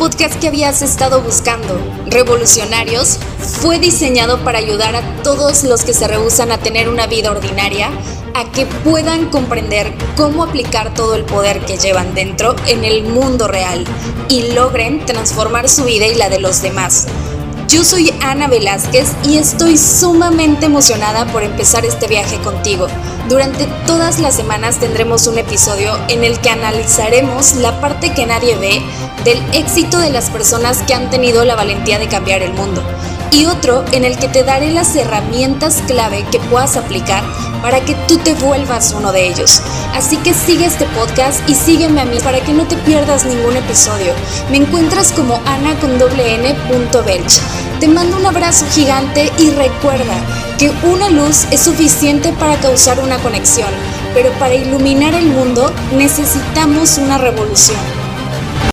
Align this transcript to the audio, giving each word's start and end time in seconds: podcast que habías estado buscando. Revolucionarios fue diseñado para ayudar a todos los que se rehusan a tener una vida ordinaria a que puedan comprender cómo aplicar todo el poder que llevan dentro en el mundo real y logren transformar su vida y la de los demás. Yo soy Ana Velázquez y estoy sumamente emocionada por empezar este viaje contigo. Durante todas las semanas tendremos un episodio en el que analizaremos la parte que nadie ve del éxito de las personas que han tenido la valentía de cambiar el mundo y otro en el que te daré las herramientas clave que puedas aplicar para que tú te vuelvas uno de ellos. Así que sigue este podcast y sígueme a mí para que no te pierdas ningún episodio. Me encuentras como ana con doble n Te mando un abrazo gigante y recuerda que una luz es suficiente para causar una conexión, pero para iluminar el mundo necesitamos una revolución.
podcast 0.00 0.40
que 0.40 0.48
habías 0.48 0.80
estado 0.80 1.20
buscando. 1.20 1.78
Revolucionarios 2.06 3.18
fue 3.60 3.78
diseñado 3.78 4.42
para 4.42 4.56
ayudar 4.56 4.96
a 4.96 5.22
todos 5.22 5.62
los 5.62 5.84
que 5.84 5.92
se 5.92 6.08
rehusan 6.08 6.52
a 6.52 6.58
tener 6.58 6.88
una 6.88 7.06
vida 7.06 7.30
ordinaria 7.30 7.90
a 8.34 8.50
que 8.50 8.64
puedan 8.64 9.26
comprender 9.26 9.92
cómo 10.16 10.44
aplicar 10.44 10.94
todo 10.94 11.16
el 11.16 11.24
poder 11.24 11.60
que 11.66 11.76
llevan 11.76 12.14
dentro 12.14 12.56
en 12.66 12.84
el 12.84 13.02
mundo 13.04 13.46
real 13.46 13.84
y 14.30 14.52
logren 14.52 15.04
transformar 15.04 15.68
su 15.68 15.84
vida 15.84 16.06
y 16.06 16.14
la 16.14 16.30
de 16.30 16.40
los 16.40 16.62
demás. 16.62 17.06
Yo 17.70 17.84
soy 17.84 18.12
Ana 18.20 18.48
Velázquez 18.48 19.12
y 19.24 19.36
estoy 19.36 19.78
sumamente 19.78 20.66
emocionada 20.66 21.24
por 21.26 21.44
empezar 21.44 21.84
este 21.84 22.08
viaje 22.08 22.36
contigo. 22.38 22.88
Durante 23.28 23.66
todas 23.86 24.18
las 24.18 24.34
semanas 24.34 24.80
tendremos 24.80 25.28
un 25.28 25.38
episodio 25.38 25.96
en 26.08 26.24
el 26.24 26.40
que 26.40 26.50
analizaremos 26.50 27.54
la 27.54 27.80
parte 27.80 28.12
que 28.12 28.26
nadie 28.26 28.56
ve 28.56 28.82
del 29.24 29.38
éxito 29.54 30.00
de 30.00 30.10
las 30.10 30.30
personas 30.30 30.82
que 30.82 30.94
han 30.94 31.10
tenido 31.10 31.44
la 31.44 31.54
valentía 31.54 32.00
de 32.00 32.08
cambiar 32.08 32.42
el 32.42 32.54
mundo 32.54 32.82
y 33.32 33.46
otro 33.46 33.84
en 33.92 34.04
el 34.04 34.16
que 34.16 34.28
te 34.28 34.44
daré 34.44 34.70
las 34.70 34.94
herramientas 34.96 35.82
clave 35.86 36.24
que 36.30 36.40
puedas 36.40 36.76
aplicar 36.76 37.22
para 37.62 37.80
que 37.80 37.94
tú 38.06 38.16
te 38.18 38.34
vuelvas 38.34 38.94
uno 38.96 39.12
de 39.12 39.28
ellos. 39.28 39.60
Así 39.94 40.16
que 40.18 40.34
sigue 40.34 40.66
este 40.66 40.86
podcast 40.86 41.48
y 41.48 41.54
sígueme 41.54 42.00
a 42.00 42.04
mí 42.04 42.18
para 42.20 42.40
que 42.40 42.52
no 42.52 42.66
te 42.66 42.76
pierdas 42.76 43.24
ningún 43.24 43.56
episodio. 43.56 44.12
Me 44.50 44.58
encuentras 44.58 45.12
como 45.12 45.40
ana 45.46 45.78
con 45.80 45.98
doble 45.98 46.34
n 46.34 46.56
Te 47.80 47.88
mando 47.88 48.16
un 48.16 48.26
abrazo 48.26 48.66
gigante 48.72 49.30
y 49.38 49.50
recuerda 49.50 50.14
que 50.58 50.70
una 50.84 51.08
luz 51.08 51.46
es 51.50 51.60
suficiente 51.60 52.32
para 52.32 52.56
causar 52.60 53.00
una 53.00 53.18
conexión, 53.18 53.70
pero 54.14 54.30
para 54.38 54.54
iluminar 54.54 55.14
el 55.14 55.26
mundo 55.26 55.72
necesitamos 55.92 56.98
una 56.98 57.18
revolución. 57.18 57.99